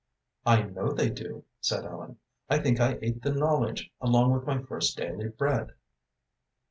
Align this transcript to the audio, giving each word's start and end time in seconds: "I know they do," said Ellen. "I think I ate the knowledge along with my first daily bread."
"I 0.47 0.63
know 0.63 0.93
they 0.93 1.11
do," 1.11 1.45
said 1.59 1.85
Ellen. 1.85 2.17
"I 2.49 2.57
think 2.57 2.79
I 2.79 2.97
ate 3.03 3.21
the 3.21 3.31
knowledge 3.31 3.91
along 4.01 4.31
with 4.33 4.47
my 4.47 4.59
first 4.63 4.97
daily 4.97 5.27
bread." 5.29 5.73